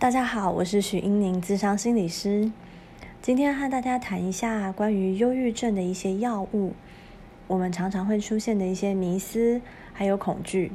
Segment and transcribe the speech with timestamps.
[0.00, 2.52] 大家好，我是许英宁，智商心理师。
[3.20, 6.72] 今天和大家谈一下关于忧郁症的一些药物，
[7.48, 9.60] 我们常常会出现的一些迷思，
[9.92, 10.70] 还有恐惧。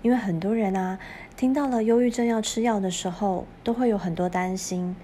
[0.00, 0.98] 因为很多人啊，
[1.36, 4.96] 听到了忧郁症要吃药的时候，都会有很多担心，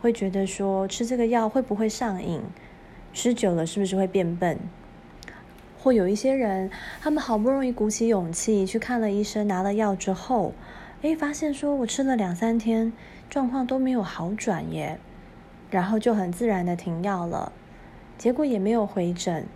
[0.00, 2.40] 会觉得说吃这个药会不会上瘾？
[3.12, 4.58] 吃久了是不是会变笨？
[5.78, 6.70] 或有一些人，
[7.02, 10.54] 他们好不容易鼓起勇气去看了医生，拿了药之后。
[11.00, 12.92] 哎，发现说我吃了两三天，
[13.30, 14.98] 状况都没有好转耶，
[15.70, 17.52] 然后就很自然的停药了，
[18.18, 19.46] 结果也没有回诊，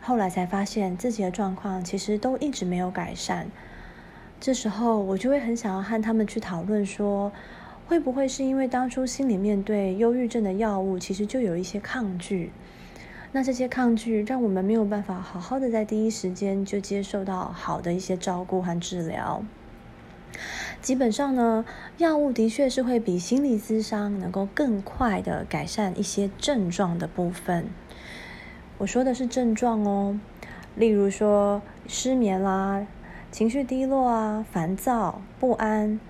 [0.00, 3.48] 后来才发现自己的状况其实都一直没有改善。
[4.38, 7.32] 这时候我就会很想要和他们去讨论说，
[7.88, 12.52] 会不会是因为当初心里面对忧郁症的药物其实就有一些抗拒，
[13.32, 19.44] 那这些抗拒让我们没有办法好好的在第一时间就接受到好的一些照顾和治疗。
[20.82, 21.64] 基本上呢，
[21.98, 27.68] 药物的确是会比心理咨商能够更快的改善一些症状的部分。
[28.78, 30.18] 我说的是症状哦，
[30.74, 32.84] 例如说失眠啦、
[33.30, 36.00] 情绪低落啊、烦躁不安。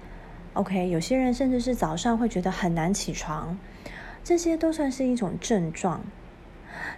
[0.55, 3.59] OK，有些人甚至是早上会觉得很难起床，
[4.25, 6.01] 这些都算是一种症状。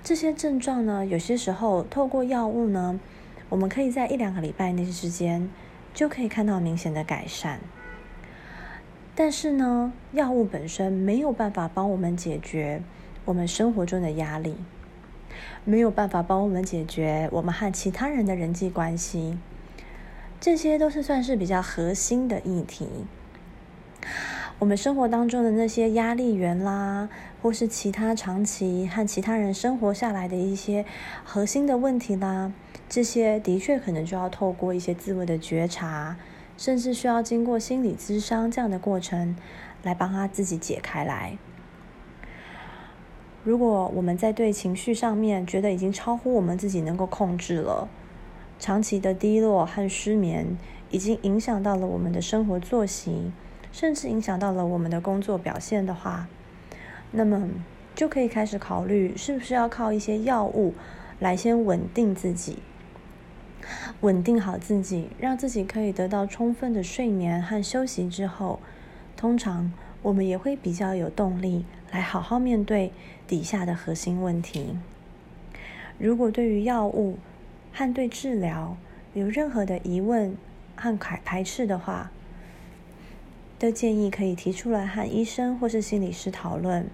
[0.05, 3.01] 这些症状呢，有些时候透过药物呢，
[3.49, 5.51] 我们可以在一两个礼拜内之间。
[5.95, 7.61] 就可以看到明显的改善，
[9.15, 12.83] 但是呢，药物本身没有办法帮我们解决
[13.25, 14.57] 我们生活中的压力，
[15.65, 19.39] 没有办法帮我们解决我们和其他人的人际关系，
[20.41, 22.89] 这些都是算是比较核心的议题。
[24.59, 27.09] 我们生活当中的那些压力源啦，
[27.41, 30.85] 或是其他长期和其他人生活下来的一些
[31.25, 32.53] 核心的问题啦。
[32.89, 36.17] 这些的确可能就要透过一些自我的觉察，
[36.57, 39.35] 甚至需要经过心理咨商这样的过程，
[39.83, 41.37] 来帮他自己解开来。
[43.43, 47.89] 如果我们在对情绪上面觉得已经超乎我们自己能够控制了，
[48.59, 50.57] 长期的低落和失眠
[50.91, 53.33] 已经影响到了我们的生活作息，
[53.73, 56.29] 甚至影响到了我们的工作表现的话，
[57.11, 57.49] 那么
[57.95, 60.75] 就可以开始考虑是不是要靠一些药物
[61.19, 62.59] 来先稳定自己。
[64.01, 68.61] 稳定好自己，让自己可以得到充分的睡眠和休息之后，
[69.17, 72.93] 通常我们也会比较有动力来好好面对
[73.27, 74.77] 底下的核心问题。
[75.99, 77.19] 如果对于药物
[77.73, 78.77] 和对治疗
[79.15, 80.37] 有任何的疑问
[80.77, 82.11] 和排排斥的话，
[83.59, 86.87] 都建议可以提出来和医生或是心理师讨论。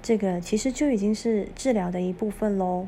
[0.00, 2.86] 这个其实就已经是治疗的一部分喽。